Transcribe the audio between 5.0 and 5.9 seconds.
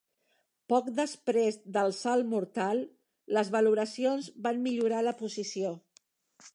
la posició.